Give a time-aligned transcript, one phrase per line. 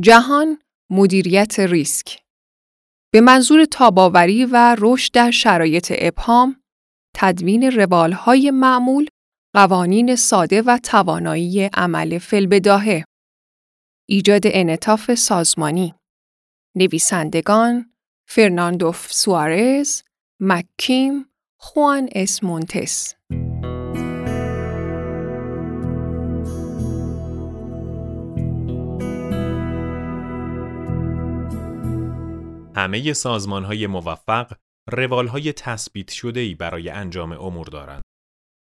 [0.00, 0.58] جهان
[0.90, 2.18] مدیریت ریسک.
[3.12, 6.62] به منظور تاباوری و رشد در شرایط ابهام،
[7.16, 9.08] تدوین روالهای معمول،
[9.54, 13.04] قوانین ساده و توانایی عمل فلبداهه،
[14.08, 15.94] ایجاد انطاف سازمانی،
[16.76, 17.92] نویسندگان
[18.28, 20.02] فرناندوف سوارز،
[20.40, 21.26] مکیم،
[21.58, 23.14] خوان اسمونتس
[32.76, 34.52] همه سازمان های موفق
[34.90, 38.02] روال های تثبیت شده ای برای انجام امور دارند.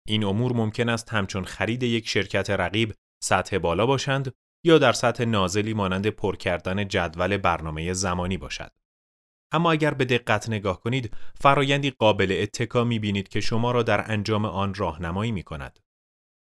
[0.07, 4.34] این امور ممکن است همچون خرید یک شرکت رقیب سطح بالا باشند
[4.66, 8.71] یا در سطح نازلی مانند پر کردن جدول برنامه زمانی باشد.
[9.52, 14.11] اما اگر به دقت نگاه کنید، فرایندی قابل اتکا می بینید که شما را در
[14.11, 15.80] انجام آن راهنمایی می کند.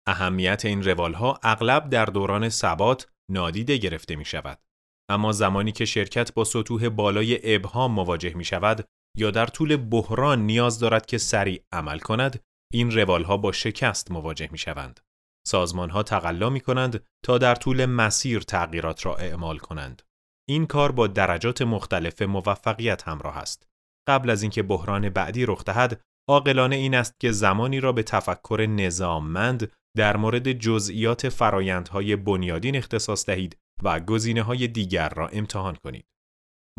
[0.07, 4.59] اهمیت این روال ها اغلب در دوران ثبات نادیده گرفته می شود.
[5.09, 8.85] اما زمانی که شرکت با سطوح بالای ابهام مواجه می شود
[9.17, 12.39] یا در طول بحران نیاز دارد که سریع عمل کند،
[12.73, 14.99] این روال ها با شکست مواجه می شوند.
[15.47, 20.01] سازمان ها تقلا می کنند تا در طول مسیر تغییرات را اعمال کنند.
[20.49, 23.67] این کار با درجات مختلف موفقیت همراه است.
[24.09, 28.65] قبل از اینکه بحران بعدی رخ دهد، عاقلانه این است که زمانی را به تفکر
[28.69, 36.05] نظاممند در مورد جزئیات فرایندهای بنیادین اختصاص دهید و گزینه های دیگر را امتحان کنید.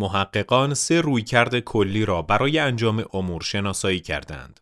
[0.01, 4.61] محققان سه رویکرد کلی را برای انجام امور شناسایی کردند.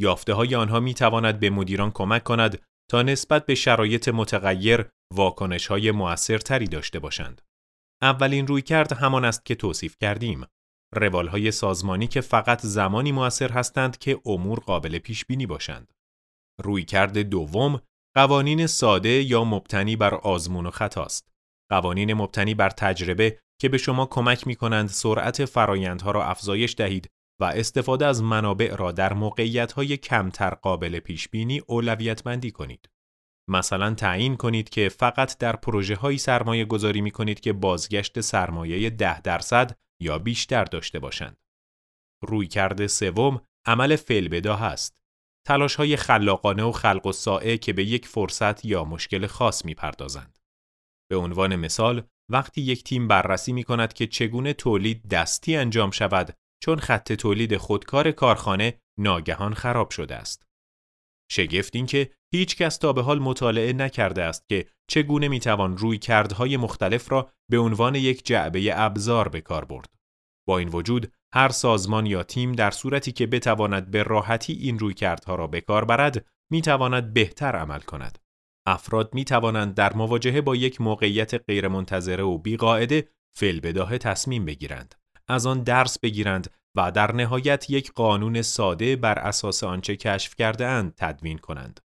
[0.00, 5.66] یافته های آنها می تواند به مدیران کمک کند تا نسبت به شرایط متغیر واکنش
[5.66, 7.42] های موثرتری داشته باشند.
[8.02, 10.46] اولین رویکرد همان است که توصیف کردیم.
[10.94, 15.92] روال های سازمانی که فقط زمانی موثر هستند که امور قابل پیش بینی باشند.
[16.62, 17.80] رویکرد دوم
[18.16, 21.28] قوانین ساده یا مبتنی بر آزمون و خطاست.
[21.70, 27.10] قوانین مبتنی بر تجربه که به شما کمک می کنند سرعت فرایندها را افزایش دهید
[27.40, 29.12] و استفاده از منابع را در
[29.76, 32.88] های کمتر قابل پیش بینی اولویت بندی کنید.
[33.50, 38.90] مثلا تعیین کنید که فقط در پروژه هایی سرمایه گذاری می کنید که بازگشت سرمایه
[38.90, 41.36] ده درصد یا بیشتر داشته باشند.
[42.22, 45.02] رویکرد سوم عمل فعل است.
[45.46, 47.12] تلاش های خلاقانه و خلق و
[47.56, 50.37] که به یک فرصت یا مشکل خاص می پردازند.
[51.10, 56.36] به عنوان مثال، وقتی یک تیم بررسی می کند که چگونه تولید دستی انجام شود
[56.62, 60.46] چون خط تولید خودکار کارخانه ناگهان خراب شده است.
[61.30, 65.98] شگفت این که هیچ کس تا به حال مطالعه نکرده است که چگونه می‌توان روی
[65.98, 69.94] کردهای مختلف را به عنوان یک جعبه ابزار به کار برد.
[70.48, 74.94] با این وجود هر سازمان یا تیم در صورتی که بتواند به راحتی این روی
[74.94, 78.18] کردها را به کار برد می‌تواند بهتر عمل کند.
[78.68, 84.94] افراد می توانند در مواجهه با یک موقعیت غیرمنتظره و بیقاعده فعل بداهه تصمیم بگیرند.
[85.28, 90.66] از آن درس بگیرند و در نهایت یک قانون ساده بر اساس آنچه کشف کرده
[90.66, 91.80] اند تدوین کنند.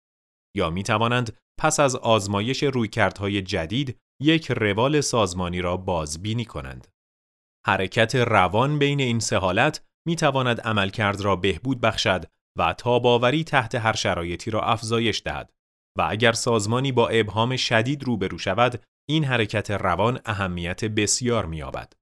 [0.56, 6.88] یا می توانند پس از آزمایش رویکردهای جدید یک روال سازمانی را بازبینی کنند.
[7.68, 12.26] حرکت روان بین این سه حالت می تواند عملکرد را بهبود بخشد
[12.58, 15.54] و تاباوری تحت هر شرایطی را افزایش دهد
[15.98, 21.94] و اگر سازمانی با ابهام شدید روبرو شود این حرکت روان اهمیت بسیار می‌یابد.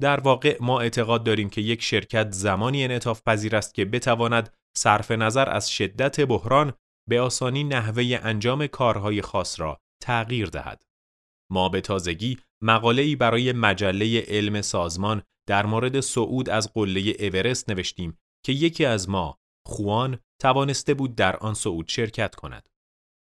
[0.00, 5.10] در واقع ما اعتقاد داریم که یک شرکت زمانی انعطاف پذیر است که بتواند صرف
[5.10, 6.72] نظر از شدت بحران
[7.08, 10.82] به آسانی نحوه انجام کارهای خاص را تغییر دهد.
[11.52, 18.18] ما به تازگی مقاله‌ای برای مجله علم سازمان در مورد صعود از قله اورست نوشتیم
[18.44, 22.68] که یکی از ما، خوان، توانسته بود در آن صعود شرکت کند.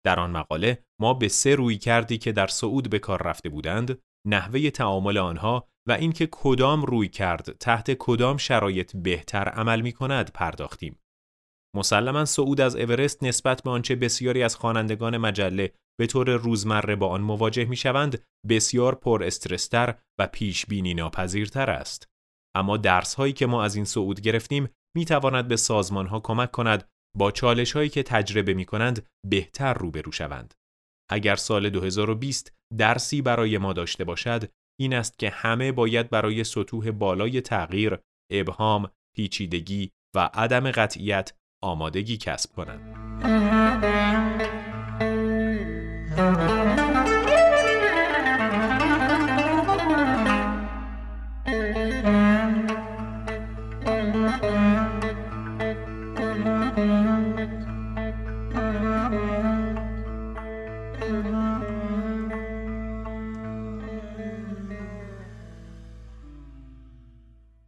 [0.06, 4.00] در آن مقاله ما به سه روی کردی که در صعود به کار رفته بودند،
[4.28, 10.32] نحوه تعامل آنها و اینکه کدام روی کرد تحت کدام شرایط بهتر عمل می کند
[10.34, 11.00] پرداختیم.
[11.76, 17.08] مسلما صعود از اورست نسبت به آنچه بسیاری از خوانندگان مجله به طور روزمره با
[17.08, 22.09] آن مواجه می شوند بسیار پر استرستر و پیش بینی ناپذیرتر است.
[22.56, 26.52] اما درس هایی که ما از این صعود گرفتیم می تواند به سازمان ها کمک
[26.52, 30.53] کند با چالش هایی که تجربه می کنند بهتر روبرو شوند.
[31.11, 36.91] اگر سال 2020 درسی برای ما داشته باشد این است که همه باید برای سطوح
[36.91, 37.97] بالای تغییر،
[38.31, 43.02] ابهام، پیچیدگی و عدم قطعیت آمادگی کسب کنند.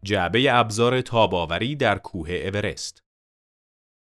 [0.06, 3.04] جعبه ابزار تاب‌آوری در کوه اورست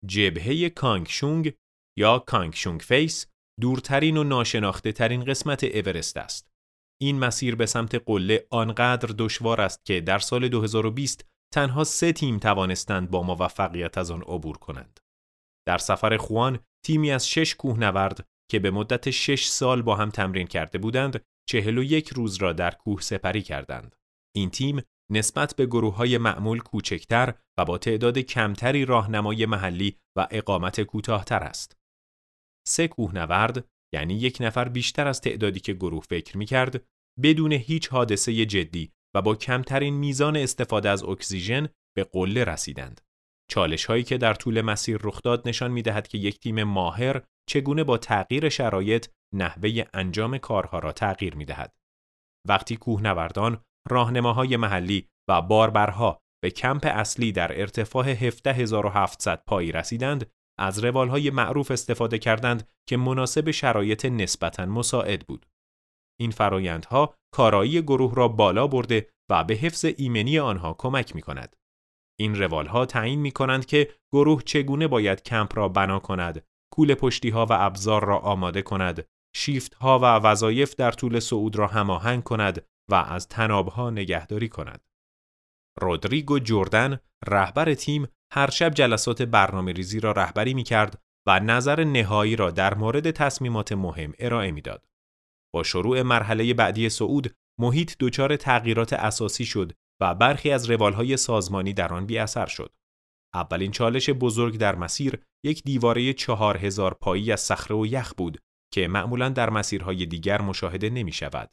[0.07, 1.53] جبهه کانگشونگ
[1.97, 3.27] یا Kangshung Face
[3.61, 6.51] دورترین و ناشناخته ترین قسمت اورست است.
[7.01, 12.39] این مسیر به سمت قله آنقدر دشوار است که در سال 2020 تنها سه تیم
[12.39, 14.99] توانستند با موفقیت از آن عبور کنند.
[15.67, 20.47] در سفر خوان تیمی از شش کوهنورد که به مدت شش سال با هم تمرین
[20.47, 23.95] کرده بودند، چهل و یک روز را در کوه سپری کردند.
[24.35, 24.81] این تیم
[25.11, 31.43] نسبت به گروه های معمول کوچکتر و با تعداد کمتری راهنمای محلی و اقامت کوتاهتر
[31.43, 31.77] است.
[32.67, 36.85] سه کوهنورد یعنی یک نفر بیشتر از تعدادی که گروه فکر می کرد
[37.23, 43.01] بدون هیچ حادثه جدی و با کمترین میزان استفاده از اکسیژن به قله رسیدند.
[43.51, 47.21] چالش هایی که در طول مسیر رخ داد نشان می دهد که یک تیم ماهر
[47.49, 51.75] چگونه با تغییر شرایط نحوه انجام کارها را تغییر می دهد.
[52.47, 60.83] وقتی کوهنوردان راهنماهای محلی و باربرها به کمپ اصلی در ارتفاع 17700 پایی رسیدند از
[60.83, 65.45] روالهای معروف استفاده کردند که مناسب شرایط نسبتا مساعد بود.
[66.19, 71.55] این فرایندها کارایی گروه را بالا برده و به حفظ ایمنی آنها کمک می کند.
[72.19, 77.29] این روالها تعیین می کنند که گروه چگونه باید کمپ را بنا کند، کول پشتی
[77.29, 82.23] ها و ابزار را آماده کند، شیفت ها و وظایف در طول صعود را هماهنگ
[82.23, 84.81] کند و از تنابها نگهداری کند.
[85.81, 91.83] رودریگو جردن رهبر تیم هر شب جلسات برنامه ریزی را رهبری می کرد و نظر
[91.83, 94.87] نهایی را در مورد تصمیمات مهم ارائه می‌داد.
[95.53, 99.71] با شروع مرحله بعدی صعود محیط دچار تغییرات اساسی شد
[100.01, 102.73] و برخی از روالهای سازمانی در آن بی اثر شد.
[103.33, 108.39] اولین چالش بزرگ در مسیر یک دیواره چهار هزار پایی از صخره و یخ بود
[108.73, 111.51] که معمولا در مسیرهای دیگر مشاهده نمی شود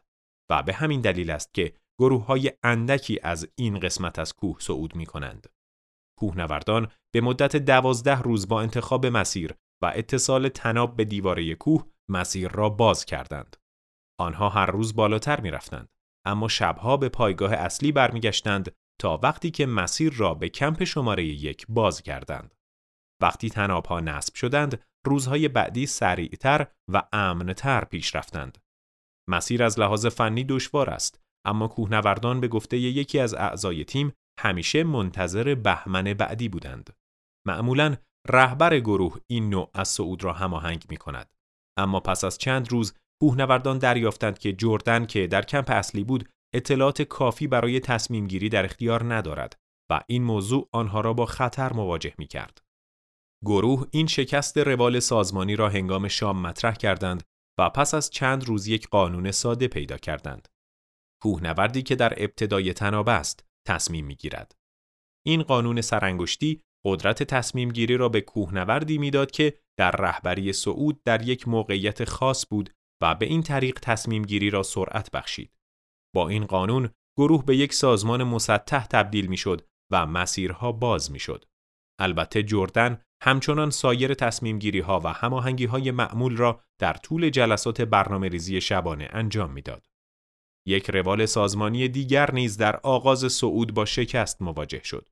[0.51, 4.97] و به همین دلیل است که گروه های اندکی از این قسمت از کوه صعود
[4.97, 5.49] می کنند.
[6.19, 12.49] کوهنوردان به مدت دوازده روز با انتخاب مسیر و اتصال تناب به دیواره کوه مسیر
[12.49, 13.57] را باز کردند.
[14.21, 15.89] آنها هر روز بالاتر می رفتند.
[16.27, 21.67] اما شبها به پایگاه اصلی برمیگشتند تا وقتی که مسیر را به کمپ شماره یک
[21.69, 22.55] باز کردند.
[23.23, 28.59] وقتی تنابها نصب شدند، روزهای بعدی سریعتر و امنتر پیش رفتند.
[29.31, 34.85] مسیر از لحاظ فنی دشوار است، اما کوهنوردان به گفته یکی از اعضای تیم همیشه
[34.85, 36.91] منتظر بهمن بعدی بودند.
[37.47, 37.97] معمولا
[38.29, 41.35] رهبر گروه این نوع از صعود را هماهنگ می کند.
[41.79, 47.03] اما پس از چند روز کوهنوردان دریافتند که جردن که در کمپ اصلی بود اطلاعات
[47.03, 49.57] کافی برای تصمیم گیری در اختیار ندارد
[49.91, 52.63] و این موضوع آنها را با خطر مواجه می کرد.
[53.45, 57.23] گروه این شکست روال سازمانی را هنگام شام مطرح کردند
[57.59, 60.49] و پس از چند روز یک قانون ساده پیدا کردند.
[61.23, 64.55] کوهنوردی که در ابتدای تناب است تصمیم می گیرد.
[65.27, 71.29] این قانون سرانگشتی قدرت تصمیم گیری را به کوهنوردی می‌داد که در رهبری صعود در
[71.29, 72.71] یک موقعیت خاص بود
[73.03, 75.53] و به این طریق تصمیم گیری را سرعت بخشید.
[76.15, 81.19] با این قانون گروه به یک سازمان مسطح تبدیل می شد و مسیرها باز می
[81.19, 81.45] شد.
[82.01, 87.81] البته جردن همچنان سایر تصمیم گیری ها و هماهنگی های معمول را در طول جلسات
[87.81, 89.87] برنامه ریزی شبانه انجام می‌داد.
[90.67, 95.09] یک روال سازمانی دیگر نیز در آغاز صعود با شکست مواجه شد.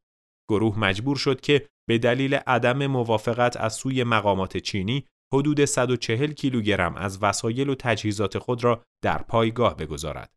[0.49, 6.97] گروه مجبور شد که به دلیل عدم موافقت از سوی مقامات چینی حدود 140 کیلوگرم
[6.97, 10.35] از وسایل و تجهیزات خود را در پایگاه بگذارد.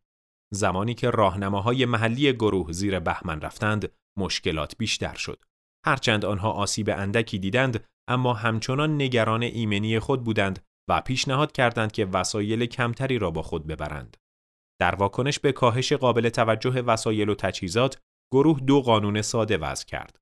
[0.52, 5.44] زمانی که راهنماهای محلی گروه زیر بهمن رفتند، مشکلات بیشتر شد.
[5.84, 12.04] هرچند آنها آسیب اندکی دیدند، اما همچنان نگران ایمنی خود بودند و پیشنهاد کردند که
[12.04, 14.16] وسایل کمتری را با خود ببرند.
[14.80, 17.98] در واکنش به کاهش قابل توجه وسایل و تجهیزات،
[18.32, 20.18] گروه دو قانون ساده وضع کرد.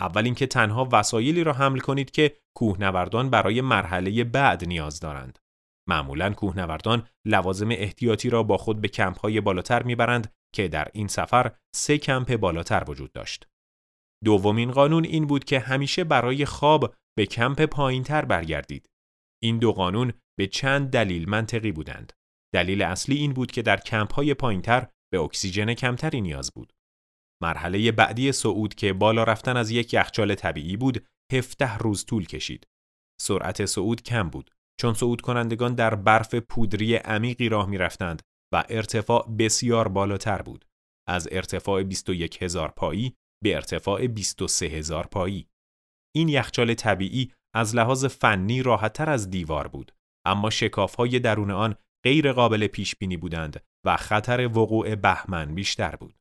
[0.00, 5.38] اول اینکه تنها وسایلی را حمل کنید که کوهنوردان برای مرحله بعد نیاز دارند.
[5.88, 11.52] معمولا کوهنوردان لوازم احتیاطی را با خود به کمپ‌های بالاتر می‌برند که در این سفر
[11.76, 13.48] سه کمپ بالاتر وجود داشت.
[14.24, 18.90] دومین قانون این بود که همیشه برای خواب به کمپ پایینتر برگردید.
[19.42, 22.12] این دو قانون به چند دلیل منطقی بودند.
[22.54, 26.72] دلیل اصلی این بود که در کمپ های پایینتر به اکسیژن کمتری نیاز بود.
[27.42, 32.66] مرحله بعدی صعود که بالا رفتن از یک یخچال طبیعی بود، 17 روز طول کشید.
[33.20, 38.22] سرعت صعود کم بود چون صعود کنندگان در برف پودری عمیقی راه می رفتند
[38.54, 40.64] و ارتفاع بسیار بالاتر بود.
[41.08, 45.48] از ارتفاع 21 هزار پایی به ارتفاع 23 هزار پایی.
[46.14, 49.92] این یخچال طبیعی از لحاظ فنی راحتتر از دیوار بود،
[50.26, 51.74] اما شکافهای درون آن
[52.04, 56.14] غیر قابل پیش بینی بودند و خطر وقوع بهمن بیشتر بود.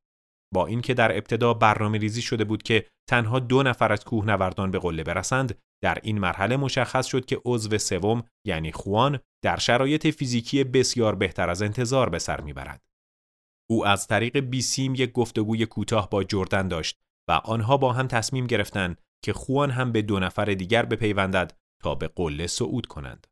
[0.54, 4.80] با اینکه در ابتدا برنامه ریزی شده بود که تنها دو نفر از کوهنوردان به
[4.80, 10.64] قله برسند در این مرحله مشخص شد که عضو سوم یعنی خوان در شرایط فیزیکی
[10.64, 12.86] بسیار بهتر از انتظار به سر می‌برد
[13.70, 18.48] او از طریق بیسیم یک گفتگوی کوتاه با جردن داشت و آنها با هم تصمیم
[18.48, 23.28] گرفتند که خوان هم به دو نفر دیگر بپیوندد تا به قله صعود کنند.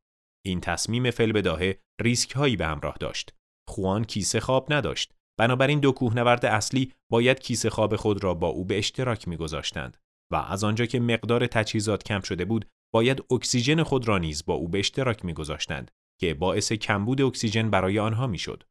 [0.45, 3.33] این تصمیم فلبداهه ریسک هایی به همراه داشت.
[3.69, 5.13] خوان کیسه خواب نداشت.
[5.39, 9.97] بنابراین دو کوهنورد اصلی باید کیسه خواب خود را با او به اشتراک میگذاشتند
[10.31, 14.53] و از آنجا که مقدار تجهیزات کم شده بود باید اکسیژن خود را نیز با
[14.53, 18.63] او به اشتراک میگذاشتند که باعث کمبود اکسیژن برای آنها می‌شد.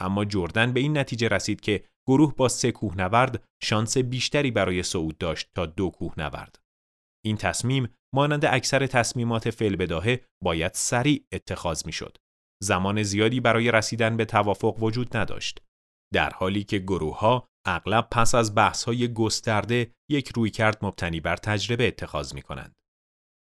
[0.00, 5.18] اما جردن به این نتیجه رسید که گروه با سه کوهنورد شانس بیشتری برای صعود
[5.18, 6.58] داشت تا دو کوهنورد.
[7.24, 12.16] این تصمیم مانند اکثر تصمیمات فعل بداهه باید سریع اتخاذ می‌شد.
[12.62, 15.62] زمان زیادی برای رسیدن به توافق وجود نداشت.
[16.14, 21.36] در حالی که گروه ها اغلب پس از بحث های گسترده یک رویکرد مبتنی بر
[21.36, 22.72] تجربه اتخاذ می کنند.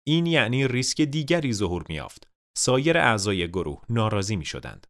[0.08, 2.28] این یعنی ریسک دیگری ظهور می یافت.
[2.58, 4.88] سایر اعضای گروه ناراضی می شدند.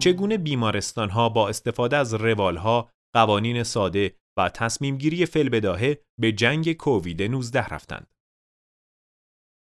[0.00, 6.32] چگونه بیمارستان ها با استفاده از روال ها، قوانین ساده و تصمیم گیری بداهه به
[6.32, 8.14] جنگ کووید 19 رفتند.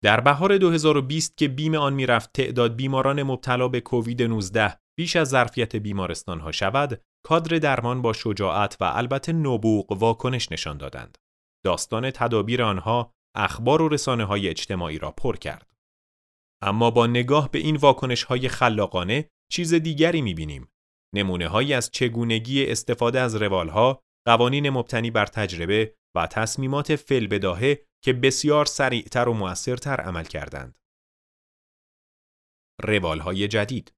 [0.03, 5.29] در بهار 2020 که بیم آن می‌رفت تعداد بیماران مبتلا به کووید 19 بیش از
[5.29, 11.17] ظرفیت بیمارستان ها شود، کادر درمان با شجاعت و البته نبوغ واکنش نشان دادند.
[11.65, 15.73] داستان تدابیر آنها اخبار و رسانه های اجتماعی را پر کرد.
[16.61, 20.71] اما با نگاه به این واکنش های خلاقانه چیز دیگری می‌بینیم.
[21.15, 27.85] نمونه هایی از چگونگی استفاده از روالها، قوانین مبتنی بر تجربه و تصمیمات فل بداهه
[28.03, 30.79] که بسیار سریعتر و موثرتر عمل کردند.
[32.83, 33.93] روالهای جدید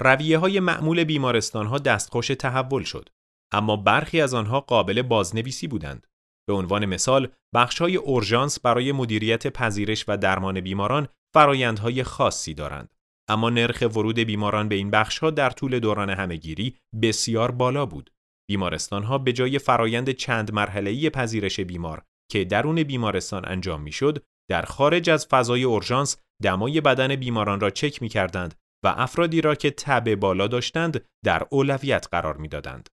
[0.00, 3.08] رویه های معمول بیمارستان ها دستخوش تحول شد
[3.52, 6.06] اما برخی از آنها قابل بازنویسی بودند.
[6.48, 12.94] به عنوان مثال بخش های اورژانس برای مدیریت پذیرش و درمان بیماران فرایندهای خاصی دارند.
[13.28, 18.10] اما نرخ ورود بیماران به این بخشها در طول دوران همهگیری بسیار بالا بود.
[18.50, 24.62] بیمارستان ها به جای فرایند چند مرحله‌ای پذیرش بیمار که درون بیمارستان انجام می‌شد، در
[24.62, 29.70] خارج از فضای اورژانس دمای بدن بیماران را چک می کردند و افرادی را که
[29.70, 32.88] تب بالا داشتند در اولویت قرار می‌دادند.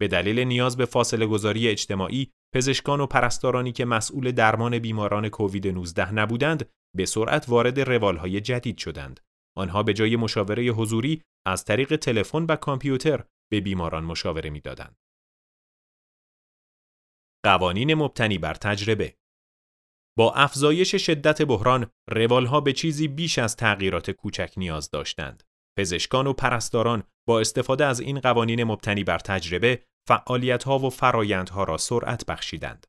[0.00, 5.68] به دلیل نیاز به فاصله گذاری اجتماعی، پزشکان و پرستارانی که مسئول درمان بیماران کووید
[5.68, 9.20] 19 نبودند، به سرعت وارد روالهای جدید شدند.
[9.56, 14.96] آنها به جای مشاوره حضوری از طریق تلفن و کامپیوتر به بیماران مشاوره می‌دادند.
[17.44, 19.16] قوانین مبتنی بر تجربه
[20.18, 25.42] با افزایش شدت بحران، روالها به چیزی بیش از تغییرات کوچک نیاز داشتند.
[25.78, 31.76] پزشکان و پرستاران با استفاده از این قوانین مبتنی بر تجربه، فعالیتها و فرایندها را
[31.76, 32.86] سرعت بخشیدند.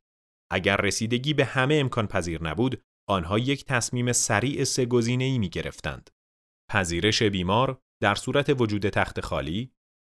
[0.52, 6.10] اگر رسیدگی به همه امکان پذیر نبود، آنها یک تصمیم سریع سه گزینه‌ای می گرفتند.
[6.70, 9.72] پذیرش بیمار در صورت وجود تخت خالی،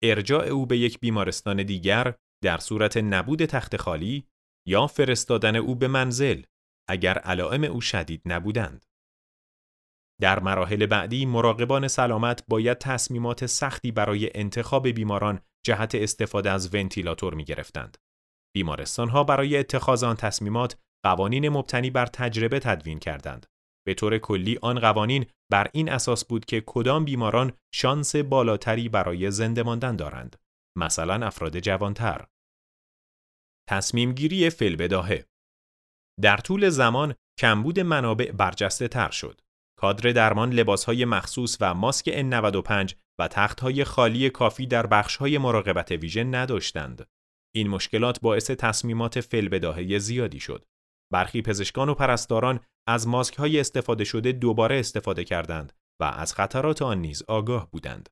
[0.02, 4.28] ارجاع او به یک بیمارستان دیگر در صورت نبود تخت خالی
[4.68, 6.42] یا فرستادن او به منزل
[6.88, 8.84] اگر علائم او شدید نبودند.
[10.20, 17.34] در مراحل بعدی مراقبان سلامت باید تصمیمات سختی برای انتخاب بیماران جهت استفاده از ونتیلاتور
[17.34, 17.96] می گرفتند.
[18.54, 23.46] بیمارستان ها برای اتخاذ آن تصمیمات قوانین مبتنی بر تجربه تدوین کردند.
[23.86, 29.30] به طور کلی آن قوانین بر این اساس بود که کدام بیماران شانس بالاتری برای
[29.30, 30.36] زنده ماندن دارند.
[30.78, 32.26] مثلا افراد جوانتر.
[33.68, 35.26] تصمیم گیری فلبداهه
[36.22, 39.40] در طول زمان کمبود منابع برجسته تر شد.
[39.78, 46.24] کادر درمان لباسهای مخصوص و ماسک N95 و تختهای خالی کافی در بخشهای مراقبت ویژه
[46.24, 47.06] نداشتند.
[47.54, 50.64] این مشکلات باعث تصمیمات فلبداهه زیادی شد.
[51.12, 56.82] برخی پزشکان و پرستاران از ماسک های استفاده شده دوباره استفاده کردند و از خطرات
[56.82, 58.08] آن نیز آگاه بودند.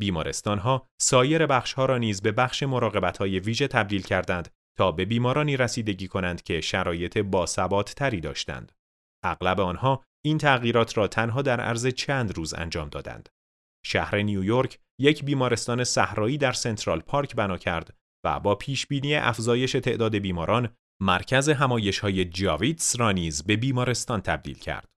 [0.00, 4.92] بیمارستان ها سایر بخش ها را نیز به بخش مراقبت های ویژه تبدیل کردند تا
[4.92, 8.72] به بیمارانی رسیدگی کنند که شرایط باثبات تری داشتند.
[9.24, 13.28] اغلب آنها این تغییرات را تنها در عرض چند روز انجام دادند.
[13.84, 17.94] شهر نیویورک یک بیمارستان صحرایی در سنترال پارک بنا کرد
[18.24, 24.58] و با پیشبینی افزایش تعداد بیماران مرکز همایش های جاویتس را نیز به بیمارستان تبدیل
[24.58, 24.88] کرد.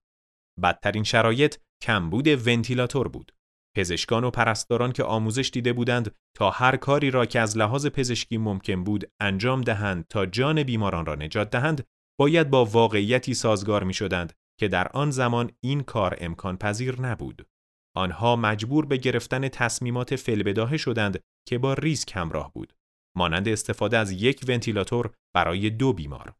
[0.63, 3.31] بدترین شرایط کمبود ونتیلاتور بود.
[3.77, 8.37] پزشکان و پرستاران که آموزش دیده بودند تا هر کاری را که از لحاظ پزشکی
[8.37, 11.83] ممکن بود انجام دهند تا جان بیماران را نجات دهند
[12.19, 17.47] باید با واقعیتی سازگار می شدند که در آن زمان این کار امکان پذیر نبود.
[17.95, 22.73] آنها مجبور به گرفتن تصمیمات فلبداهه شدند که با ریسک همراه بود.
[23.17, 26.33] مانند استفاده از یک ونتیلاتور برای دو بیمار.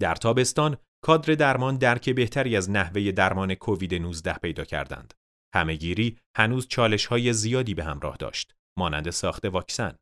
[0.00, 5.14] در تابستان کادر درمان درک بهتری از نحوه درمان کووید 19 پیدا کردند.
[5.54, 9.96] همهگیری هنوز چالش های زیادی به همراه داشت مانند ساخت واکسن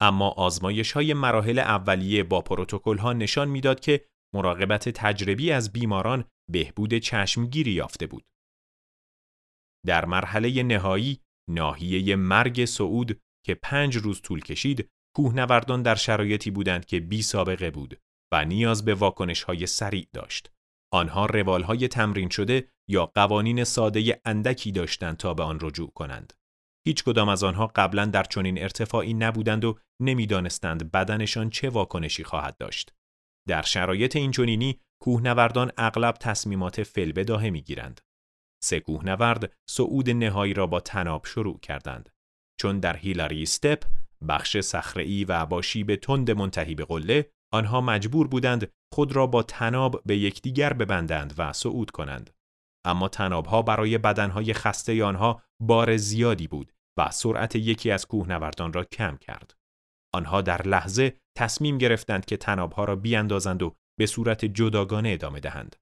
[0.00, 6.24] اما آزمایش های مراحل اولیه با پروتکل ها نشان می‌داد که مراقبت تجربی از بیماران
[6.52, 8.24] بهبود چشمگیری یافته بود.
[9.86, 16.86] در مرحله نهایی ناحیه مرگ سعود که پنج روز طول کشید کوهنوردان در شرایطی بودند
[16.86, 18.00] که بی سابقه بود
[18.32, 20.52] و نیاز به واکنش های سریع داشت.
[20.92, 26.32] آنها روال های تمرین شده یا قوانین ساده اندکی داشتند تا به آن رجوع کنند.
[26.86, 32.56] هیچ کدام از آنها قبلا در چنین ارتفاعی نبودند و نمی‌دانستند بدنشان چه واکنشی خواهد
[32.56, 32.94] داشت.
[33.48, 38.00] در شرایط اینچنینی کوهنوردان اغلب تصمیمات فلبداهه می‌گیرند.
[38.62, 42.15] سه کوهنورد صعود نهایی را با تناب شروع کردند.
[42.56, 43.84] چون در هیلاری استپ
[44.28, 49.42] بخش صخره‌ای و با شیب تند منتهی به قله آنها مجبور بودند خود را با
[49.42, 52.30] تناب به یکدیگر ببندند و صعود کنند.
[52.84, 58.84] اما تنابها برای بدنهای خسته آنها بار زیادی بود و سرعت یکی از کوهنوردان را
[58.84, 59.54] کم کرد.
[60.14, 65.76] آنها در لحظه تصمیم گرفتند که تنابها را بیاندازند و به صورت جداگانه ادامه دهند.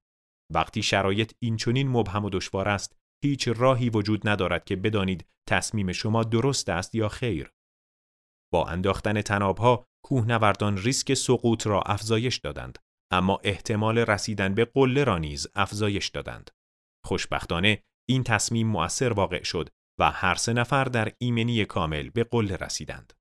[0.53, 6.23] وقتی شرایط اینچنین مبهم و دشوار است، هیچ راهی وجود ندارد که بدانید تصمیم شما
[6.23, 7.51] درست است یا خیر.
[8.53, 12.79] با انداختن تنابها کوهنوردان ریسک سقوط را افزایش دادند
[13.11, 16.51] اما احتمال رسیدن به قله را نیز افزایش دادند.
[17.05, 22.55] خوشبختانه این تصمیم مؤثر واقع شد و هر سه نفر در ایمنی کامل به قله
[22.55, 23.13] رسیدند.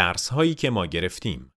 [0.00, 1.52] درس هایی که ما گرفتیم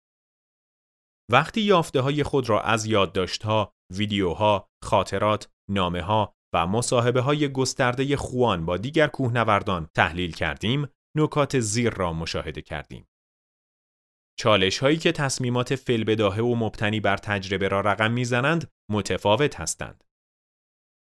[1.32, 8.18] وقتی یافته های خود را از یادداشت‌ها، ویدیوها، خاطرات، نامه ها و مصاحبه های گسترده
[8.18, 13.08] خوان با دیگر کوهنوردان تحلیل کردیم، نکات زیر را مشاهده کردیم.
[14.40, 20.04] چالش هایی که تصمیمات فلبداهه و مبتنی بر تجربه را رقم می‌زنند متفاوت هستند.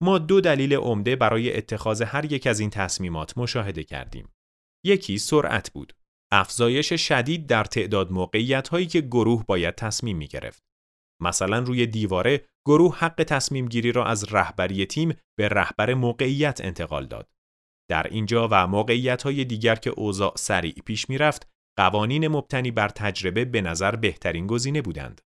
[0.03, 4.33] ما دو دلیل عمده برای اتخاذ هر یک از این تصمیمات مشاهده کردیم.
[4.87, 6.00] یکی سرعت بود.
[6.33, 10.63] افزایش شدید در تعداد موقعیت هایی که گروه باید تصمیم می گرفت.
[11.23, 17.07] مثلا روی دیواره گروه حق تصمیم گیری را از رهبری تیم به رهبر موقعیت انتقال
[17.07, 17.29] داد.
[17.91, 22.89] در اینجا و موقعیت های دیگر که اوضاع سریع پیش می رفت، قوانین مبتنی بر
[22.89, 25.21] تجربه به نظر بهترین گزینه بودند.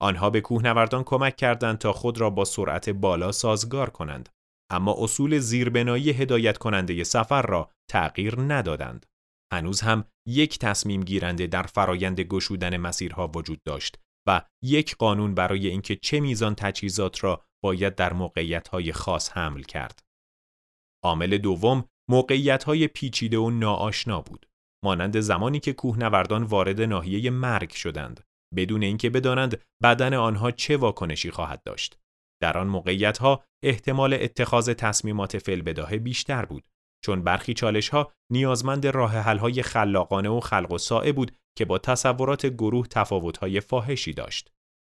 [0.00, 4.28] آنها به کوهنوردان کمک کردند تا خود را با سرعت بالا سازگار کنند،
[4.70, 9.06] اما اصول زیربنایی هدایت کننده سفر را تغییر ندادند.
[9.52, 15.68] هنوز هم یک تصمیم گیرنده در فرایند گشودن مسیرها وجود داشت و یک قانون برای
[15.68, 20.02] اینکه چه میزان تجهیزات را باید در موقعیت‌های خاص حمل کرد.
[21.04, 24.46] عامل دوم موقعیت‌های پیچیده و ناآشنا بود.
[24.84, 28.24] مانند زمانی که کوهنوردان وارد ناحیه مرگ شدند
[28.56, 31.98] بدون اینکه بدانند بدن آنها چه واکنشی خواهد داشت.
[32.42, 36.68] در آن موقعیت‌ها احتمال اتخاذ تصمیمات فلبداهه بیشتر بود
[37.04, 41.78] چون برخی چالش ها نیازمند راه حل های خلاقانه و خلق و بود که با
[41.78, 44.52] تصورات گروه تفاوت های فاحشی داشت.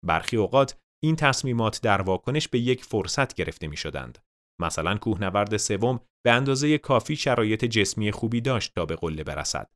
[0.07, 4.19] برخی اوقات این تصمیمات در واکنش به یک فرصت گرفته می شدند.
[4.61, 9.73] مثلا کوهنورد سوم به اندازه کافی شرایط جسمی خوبی داشت تا به قله برسد.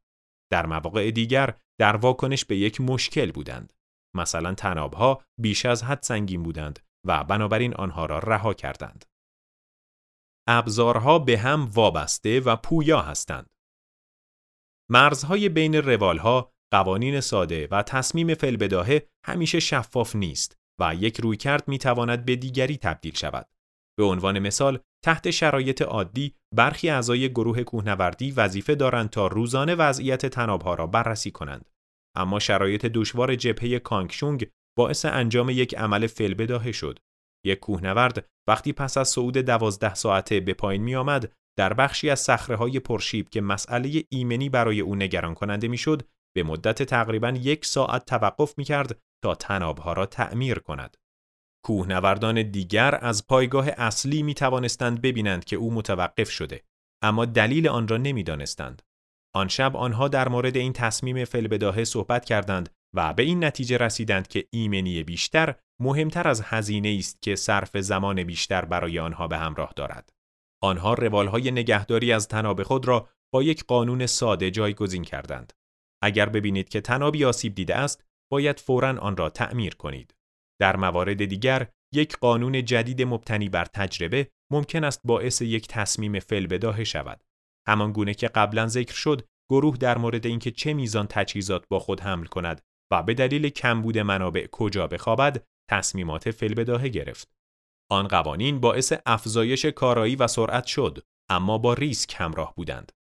[0.52, 3.72] در مواقع دیگر در واکنش به یک مشکل بودند.
[4.16, 9.04] مثلا تنابها بیش از حد سنگین بودند و بنابراین آنها را رها کردند.
[10.48, 13.50] ابزارها به هم وابسته و پویا هستند.
[14.90, 21.78] مرزهای بین روالها قوانین ساده و تصمیم فلبداهه همیشه شفاف نیست و یک رویکرد می
[21.78, 23.48] تواند به دیگری تبدیل شود.
[23.98, 30.26] به عنوان مثال، تحت شرایط عادی برخی اعضای گروه کوهنوردی وظیفه دارند تا روزانه وضعیت
[30.26, 31.70] تنابها را بررسی کنند.
[32.16, 36.98] اما شرایط دشوار جبهه کانگشونگ باعث انجام یک عمل فلبداهه شد.
[37.44, 42.20] یک کوهنورد وقتی پس از صعود دوازده ساعته به پایین می آمد در بخشی از
[42.20, 46.02] صخره های پرشیب که مسئله ایمنی برای او نگران کننده می‌شد
[46.36, 50.96] به مدت تقریبا یک ساعت توقف می کرد تا تنابها را تعمیر کند.
[51.64, 56.62] کوهنوردان دیگر از پایگاه اصلی می توانستند ببینند که او متوقف شده
[57.02, 58.82] اما دلیل آن را نمی دانستند.
[59.34, 64.28] آن شب آنها در مورد این تصمیم فلبداهه صحبت کردند و به این نتیجه رسیدند
[64.28, 69.72] که ایمنی بیشتر مهمتر از هزینه است که صرف زمان بیشتر برای آنها به همراه
[69.76, 70.12] دارد.
[70.62, 75.52] آنها روالهای نگهداری از تناب خود را با یک قانون ساده جایگزین کردند.
[76.02, 80.14] اگر ببینید که تنابی آسیب دیده است، باید فوراً آن را تعمیر کنید.
[80.60, 86.84] در موارد دیگر، یک قانون جدید مبتنی بر تجربه ممکن است باعث یک تصمیم فلبداهه
[86.84, 87.24] شود.
[87.68, 92.00] همان گونه که قبلا ذکر شد، گروه در مورد اینکه چه میزان تجهیزات با خود
[92.00, 92.60] حمل کند
[92.90, 97.34] و به دلیل کمبود منابع کجا بخوابد، تصمیمات فلبداهه گرفت.
[97.90, 100.98] آن قوانین باعث افزایش کارایی و سرعت شد،
[101.30, 102.92] اما با ریسک همراه بودند.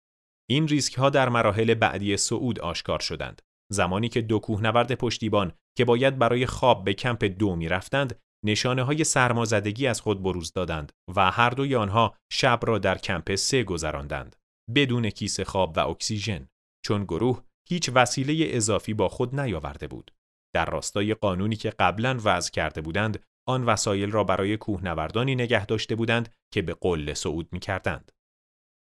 [0.50, 3.42] این ریسک ها در مراحل بعدی صعود آشکار شدند.
[3.72, 8.84] زمانی که دو کوهنورد پشتیبان که باید برای خواب به کمپ دو می رفتند، نشانه
[8.84, 13.64] های سرمازدگی از خود بروز دادند و هر دوی آنها شب را در کمپ سه
[13.64, 14.36] گذراندند.
[14.76, 16.48] بدون کیسه خواب و اکسیژن
[16.86, 20.12] چون گروه هیچ وسیله اضافی با خود نیاورده بود.
[20.54, 25.96] در راستای قانونی که قبلا وضع کرده بودند، آن وسایل را برای کوهنوردانی نگه داشته
[25.96, 28.12] بودند که به قله صعود می کردند.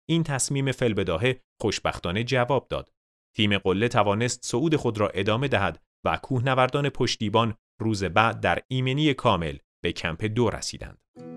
[0.09, 2.91] این تصمیم فلبداهه خوشبختانه جواب داد.
[3.35, 9.13] تیم قله توانست صعود خود را ادامه دهد و کوهنوردان پشتیبان روز بعد در ایمنی
[9.13, 11.30] کامل به کمپ دو رسیدند.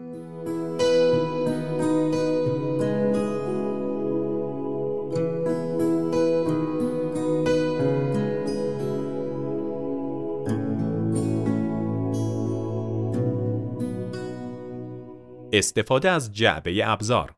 [15.58, 17.34] استفاده از جعبه ابزار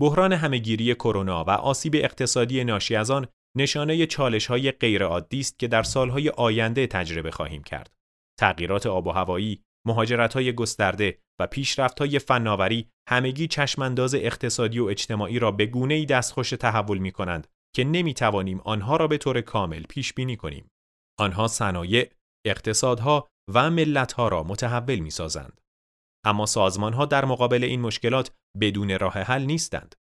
[0.00, 5.68] بحران همهگیری کرونا و آسیب اقتصادی ناشی از آن نشانه چالش های غیرعادی است که
[5.68, 7.92] در سالهای آینده تجربه خواهیم کرد.
[8.40, 14.84] تغییرات آب و هوایی، مهاجرت های گسترده و پیشرفت های فناوری همگی چشمانداز اقتصادی و
[14.84, 19.18] اجتماعی را به گونه ای دستخوش تحول می کنند که نمی توانیم آنها را به
[19.18, 20.68] طور کامل پیش بینی کنیم.
[21.18, 22.10] آنها صنایع،
[22.46, 25.60] اقتصادها و ملتها را متحول می سازند.
[26.24, 26.46] اما
[26.90, 29.94] ها در مقابل این مشکلات بدون راه حل نیستند.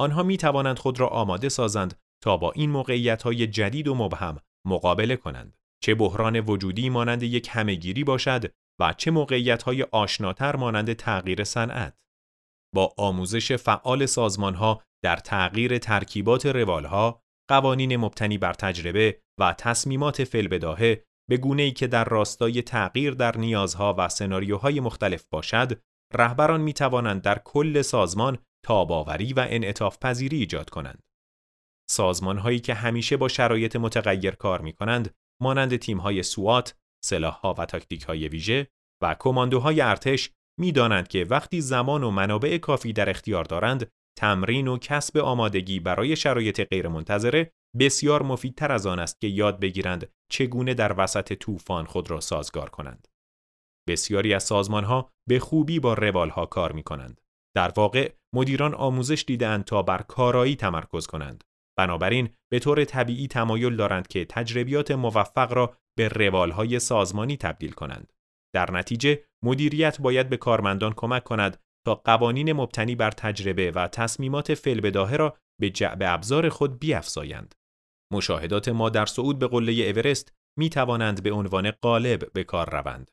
[0.00, 4.38] آنها می توانند خود را آماده سازند تا با این موقعیت های جدید و مبهم
[4.66, 5.56] مقابله کنند.
[5.82, 11.96] چه بحران وجودی مانند یک همهگیری باشد و چه موقعیت های آشناتر مانند تغییر صنعت.
[12.74, 14.06] با آموزش فعال
[14.54, 21.70] ها در تغییر ترکیبات روالها، قوانین مبتنی بر تجربه و تصمیمات فلبداهه به گونه ای
[21.70, 25.80] که در راستای تغییر در نیازها و سناریوهای مختلف باشد،
[26.14, 31.02] رهبران می توانند در کل سازمان تاباوری و انعطاف پذیری ایجاد کنند.
[31.90, 37.34] سازمان هایی که همیشه با شرایط متغیر کار می کنند، مانند تیم های سوات، سلاح
[37.34, 38.68] ها و تاکتیک های ویژه
[39.02, 44.68] و کماندوهای ارتش می دانند که وقتی زمان و منابع کافی در اختیار دارند، تمرین
[44.68, 50.74] و کسب آمادگی برای شرایط غیرمنتظره بسیار مفیدتر از آن است که یاد بگیرند چگونه
[50.74, 53.08] در وسط طوفان خود را سازگار کنند.
[53.88, 57.20] بسیاری از ها به خوبی با روالها کار می کنند.
[57.56, 61.44] در واقع مدیران آموزش دیدند تا بر کارایی تمرکز کنند.
[61.78, 68.12] بنابراین به طور طبیعی تمایل دارند که تجربیات موفق را به روالهای سازمانی تبدیل کنند.
[68.54, 74.54] در نتیجه مدیریت باید به کارمندان کمک کند تا قوانین مبتنی بر تجربه و تصمیمات
[74.54, 77.54] فعل را به جعب ابزار خود بیافزایند.
[78.12, 83.10] مشاهدات ما در صعود به قله اورست می توانند به عنوان قالب به کار روند.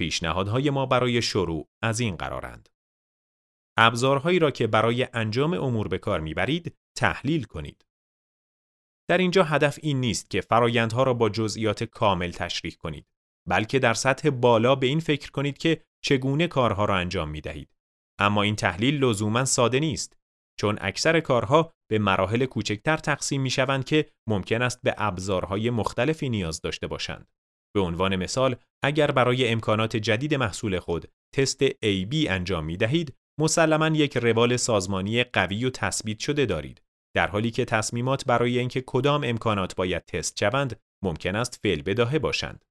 [0.00, 2.68] پیشنهادهای ما برای شروع از این قرارند.
[3.78, 7.86] ابزارهایی را که برای انجام امور به کار می‌برید تحلیل کنید.
[9.08, 13.06] در اینجا هدف این نیست که فرایندها را با جزئیات کامل تشریح کنید،
[13.48, 17.76] بلکه در سطح بالا به این فکر کنید که چگونه کارها را انجام می دهید.
[18.18, 20.16] اما این تحلیل لزوما ساده نیست.
[20.60, 26.28] چون اکثر کارها به مراحل کوچکتر تقسیم می شوند که ممکن است به ابزارهای مختلفی
[26.28, 27.30] نیاز داشته باشند.
[27.74, 33.88] به عنوان مثال، اگر برای امکانات جدید محصول خود تست AB انجام می دهید، مسلما
[33.88, 36.82] یک روال سازمانی قوی و تثبیت شده دارید.
[37.16, 42.18] در حالی که تصمیمات برای اینکه کدام امکانات باید تست شوند ممکن است فعل بداهه
[42.18, 42.64] باشند.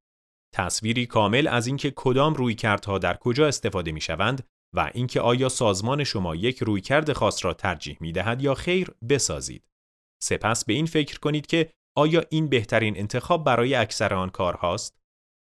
[0.56, 6.04] تصویری کامل از اینکه کدام رویکردها در کجا استفاده می شوند و اینکه آیا سازمان
[6.04, 9.64] شما یک رویکرد خاص را ترجیح می دهد یا خیر بسازید.
[10.24, 14.98] سپس به این فکر کنید که آیا این بهترین انتخاب برای اکثر آن کار هاست؟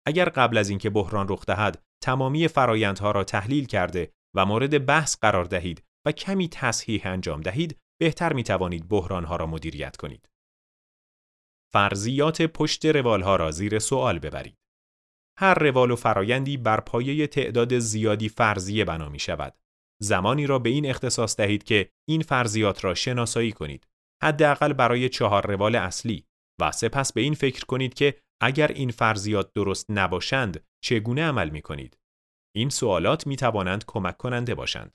[0.07, 5.16] اگر قبل از اینکه بحران رخ دهد تمامی فرایندها را تحلیل کرده و مورد بحث
[5.16, 10.28] قرار دهید و کمی تصحیح انجام دهید بهتر می توانید بحران ها را مدیریت کنید.
[11.72, 14.57] فرضیات پشت روال ها را زیر سوال ببرید.
[15.40, 19.55] هر روال و فرایندی بر پایه تعداد زیادی فرضیه بنا می شود.
[20.03, 23.88] زمانی را به این اختصاص دهید که این فرضیات را شناسایی کنید.
[24.22, 26.27] حداقل برای چهار روال اصلی
[26.61, 31.62] و سپس به این فکر کنید که اگر این فرضیات درست نباشند چگونه عمل می
[31.62, 31.98] کنید؟
[32.57, 34.94] این سوالات می توانند کمک کننده باشند.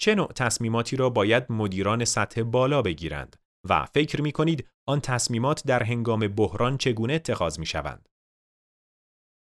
[0.00, 3.36] چه نوع تصمیماتی را باید مدیران سطح بالا بگیرند
[3.68, 8.08] و فکر می کنید آن تصمیمات در هنگام بحران چگونه اتخاذ می شوند؟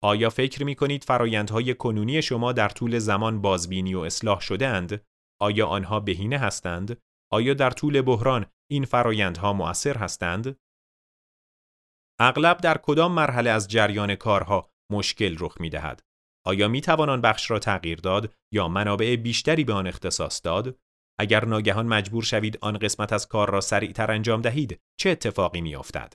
[0.03, 5.05] آیا فکر می کنید فرایندهای کنونی شما در طول زمان بازبینی و اصلاح شده اند؟
[5.41, 10.60] آیا آنها بهینه هستند؟ آیا در طول بحران این فرایندها مؤثر هستند؟
[12.19, 16.01] اغلب در کدام مرحله از جریان کارها مشکل رخ می دهد؟
[16.45, 20.79] آیا می توان آن بخش را تغییر داد یا منابع بیشتری به آن اختصاص داد؟
[21.19, 25.75] اگر ناگهان مجبور شوید آن قسمت از کار را سریعتر انجام دهید، چه اتفاقی می
[25.75, 26.13] افتد؟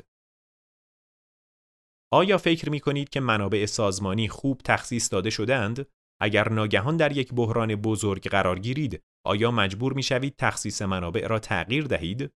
[2.12, 5.86] آیا فکر می کنید که منابع سازمانی خوب تخصیص داده شدهاند؟
[6.20, 11.38] اگر ناگهان در یک بحران بزرگ قرار گیرید، آیا مجبور می شوید تخصیص منابع را
[11.38, 12.32] تغییر دهید؟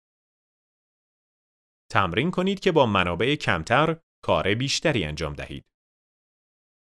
[1.93, 5.65] تمرین کنید که با منابع کمتر کار بیشتری انجام دهید.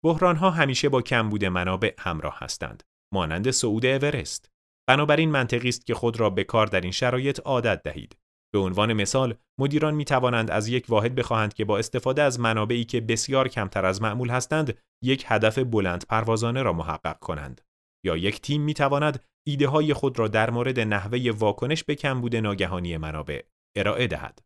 [0.04, 4.52] بحران ها همیشه با کمبود منابع همراه هستند، مانند صعود اورست.
[4.90, 8.18] بنابراین منطقی است که خود را به کار در این شرایط عادت دهید.
[8.54, 12.86] به عنوان مثال، مدیران می توانند از یک واحد بخواهند که با استفاده از منابعی
[12.86, 17.62] که بسیار کمتر از معمول هستند، یک هدف بلند پروازانه را محقق کنند.
[18.06, 22.36] یا یک تیم می تواند ایده های خود را در مورد نحوه واکنش به کمبود
[22.36, 23.42] ناگهانی منابع
[23.78, 24.40] ارائه دهد.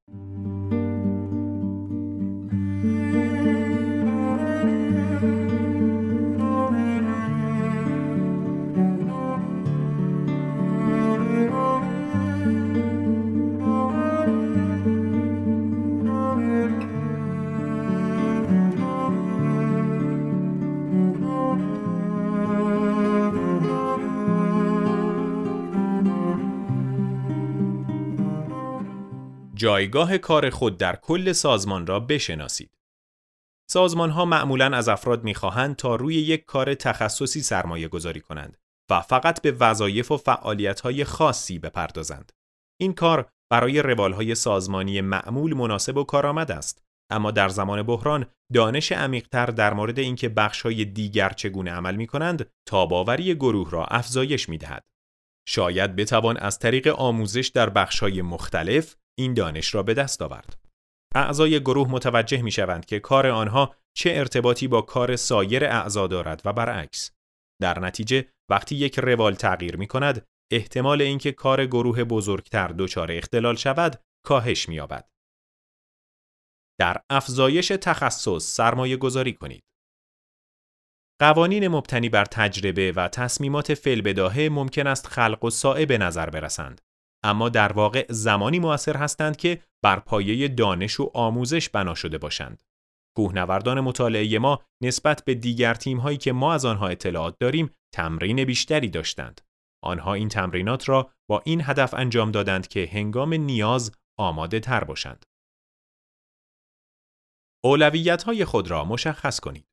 [29.66, 32.78] جایگاه کار خود در کل سازمان را بشناسید.
[33.70, 38.58] سازمان ها معمولا از افراد می‌خواهند تا روی یک کار تخصصی سرمایه گذاری کنند
[38.92, 42.32] و فقط به وظایف و فعالیت های خاصی بپردازند.
[42.82, 48.26] این کار برای روال های سازمانی معمول مناسب و کارآمد است اما در زمان بحران
[48.54, 53.86] دانش عمیقتر در مورد اینکه بخش های دیگر چگونه عمل می کنند تاباوری گروه را
[53.86, 54.86] افزایش می دهد.
[55.48, 60.62] شاید بتوان از طریق آموزش در بخش های مختلف این دانش را به دست آورد.
[61.16, 66.42] اعضای گروه متوجه می شوند که کار آنها چه ارتباطی با کار سایر اعضا دارد
[66.46, 67.12] و برعکس.
[67.62, 73.56] در نتیجه وقتی یک روال تغییر می کند احتمال اینکه کار گروه بزرگتر دچار اختلال
[73.56, 75.10] شود کاهش می یابد.
[76.80, 79.64] در افزایش تخصص سرمایه گذاری کنید.
[81.22, 86.82] قوانین مبتنی بر تجربه و تصمیمات فعل ممکن است خلق و سائه به نظر برسند
[87.26, 92.64] اما در واقع زمانی موثر هستند که بر پایه دانش و آموزش بنا شده باشند.
[93.18, 98.46] کوهنوردان مطالعه ما نسبت به دیگر تیم هایی که ما از آنها اطلاعات داریم تمرین
[98.46, 99.42] بیشتری داشتند.
[99.84, 105.26] آنها این تمرینات را با این هدف انجام دادند که هنگام نیاز آماده تر باشند.
[107.64, 109.68] اولویت های خود را مشخص کنید.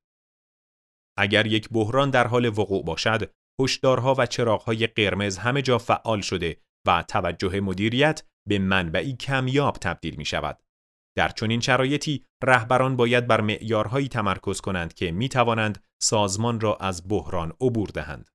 [1.19, 6.63] اگر یک بحران در حال وقوع باشد، هشدارها و چراغهای قرمز همه جا فعال شده
[6.87, 10.63] و توجه مدیریت به منبعی کمیاب تبدیل می شود.
[11.17, 17.09] در چنین شرایطی رهبران باید بر معیارهایی تمرکز کنند که می توانند سازمان را از
[17.09, 18.31] بحران عبور دهند.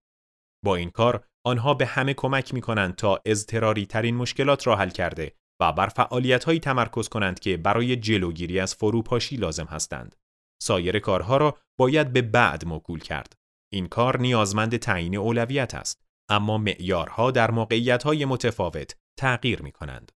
[0.66, 4.90] با این کار آنها به همه کمک می کنند تا اضطراری ترین مشکلات را حل
[4.90, 10.16] کرده و بر فعالیت هایی تمرکز کنند که برای جلوگیری از فروپاشی لازم هستند.
[10.62, 13.34] سایر کارها را باید به بعد موکول کرد.
[13.74, 16.07] این کار نیازمند تعیین اولویت است.
[16.30, 20.12] اما معیارها در موقعیت‌های متفاوت تغییر می کنند.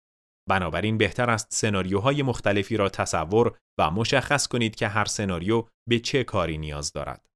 [0.48, 6.24] بنابراین بهتر است سناریوهای مختلفی را تصور و مشخص کنید که هر سناریو به چه
[6.24, 7.26] کاری نیاز دارد.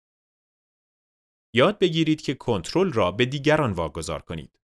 [1.55, 4.59] یاد بگیرید که کنترل را به دیگران واگذار کنید.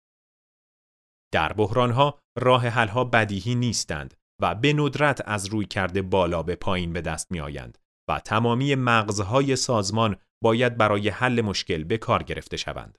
[1.32, 6.92] در بحرانها راه حلها بدیهی نیستند و به ندرت از روی کرده بالا به پایین
[6.92, 7.78] به دست می آیند
[8.10, 12.98] و تمامی مغزهای سازمان باید برای حل مشکل به کار گرفته شوند.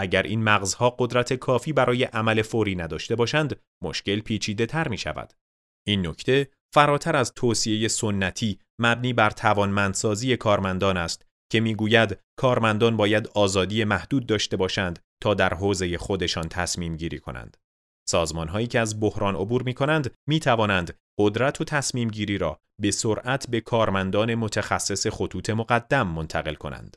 [0.00, 5.32] اگر این مغزها قدرت کافی برای عمل فوری نداشته باشند، مشکل پیچیده تر می شود.
[5.86, 13.28] این نکته فراتر از توصیه سنتی مبنی بر توانمندسازی کارمندان است که می‌گوید کارمندان باید
[13.34, 17.56] آزادی محدود داشته باشند تا در حوزه خودشان تصمیم گیری کنند.
[18.08, 22.60] سازمان هایی که از بحران عبور می کنند می توانند قدرت و تصمیم گیری را
[22.80, 26.96] به سرعت به کارمندان متخصص خطوط مقدم منتقل کنند.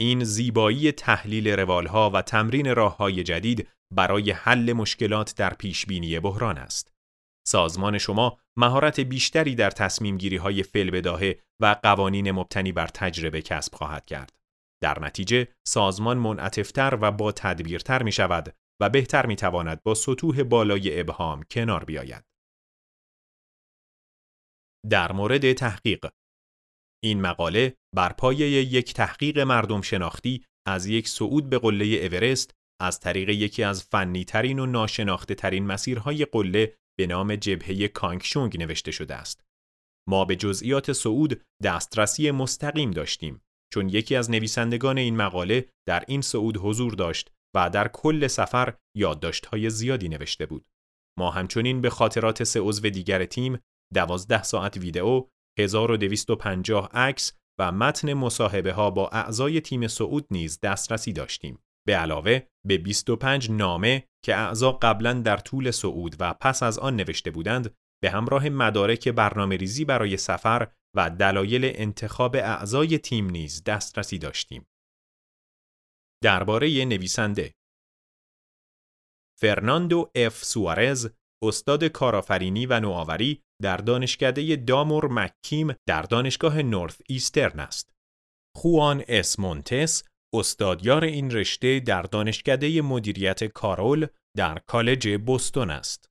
[0.00, 6.58] این زیبایی تحلیل روالها و تمرین راه های جدید برای حل مشکلات در پیشبینی بحران
[6.58, 6.92] است.
[7.48, 13.74] سازمان شما مهارت بیشتری در تصمیم گیری های بداهه و قوانین مبتنی بر تجربه کسب
[13.74, 14.32] خواهد کرد.
[14.82, 20.42] در نتیجه سازمان منعطفتر و با تدبیرتر می شود و بهتر می تواند با سطوح
[20.42, 22.24] بالای ابهام کنار بیاید.
[24.90, 26.06] در مورد تحقیق
[27.04, 33.00] این مقاله بر پایه یک تحقیق مردم شناختی از یک صعود به قله اورست از
[33.00, 38.90] طریق یکی از فنی ترین و ناشناخته ترین مسیرهای قله به نام جبهه کانگشونگ نوشته
[38.90, 39.44] شده است.
[40.08, 46.20] ما به جزئیات صعود دسترسی مستقیم داشتیم چون یکی از نویسندگان این مقاله در این
[46.20, 50.66] صعود حضور داشت و در کل سفر یادداشت‌های زیادی نوشته بود.
[51.18, 53.58] ما همچنین به خاطرات سه عضو دیگر تیم،
[53.94, 55.24] 12 ساعت ویدئو،
[55.58, 61.58] 1250 عکس و متن مصاحبه ها با اعضای تیم صعود نیز دسترسی داشتیم.
[61.86, 66.96] به علاوه به 25 نامه که اعضا قبلا در طول صعود و پس از آن
[66.96, 73.64] نوشته بودند به همراه مدارک برنامه ریزی برای سفر و دلایل انتخاب اعضای تیم نیز
[73.64, 74.66] دسترسی داشتیم.
[76.22, 77.54] درباره نویسنده
[79.40, 81.10] فرناندو اف سوارز
[81.42, 87.90] استاد کارآفرینی و نوآوری در دانشکده دامور مکیم در دانشگاه نورث ایسترن است.
[88.56, 90.02] خوان اس مونتس
[90.34, 96.08] استادیار این رشته در دانشکده مدیریت کارول در کالج بوستون است.